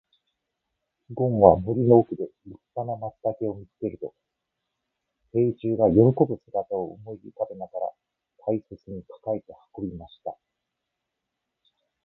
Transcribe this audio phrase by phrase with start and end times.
[1.13, 4.15] ごんは森の奥で立派な松茸を見つけると、
[5.31, 7.85] 兵十が喜ぶ姿を思い浮かべながら
[8.47, 10.35] 大切に抱えて運びました。